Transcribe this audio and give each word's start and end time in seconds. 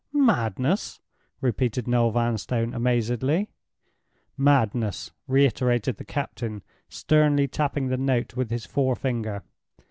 "Madness!" 0.13 0.99
repeated 1.41 1.87
Noel 1.87 2.09
Vanstone, 2.09 2.73
amazedly 2.73 3.49
"Madness!" 4.35 5.11
reiterated 5.27 5.97
the 5.97 6.05
captain, 6.05 6.63
sternly 6.89 7.47
tapping 7.47 7.89
the 7.89 7.97
note 7.97 8.35
with 8.35 8.49
his 8.49 8.65
forefinger. 8.65 9.43